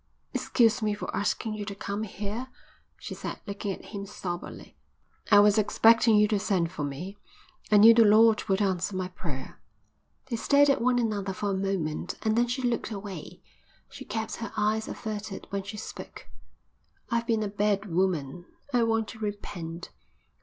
[0.33, 2.47] "Excuse me for asking you to come here,"
[2.97, 4.75] she said, looking at him sombrely.
[5.31, 7.19] "I was expecting you to send for me.
[7.71, 9.59] I knew the Lord would answer my prayer."
[10.25, 13.43] They stared at one another for a moment and then she looked away.
[13.89, 16.27] She kept her eyes averted when she spoke.
[17.11, 18.47] "I've been a bad woman.
[18.73, 19.91] I want to repent."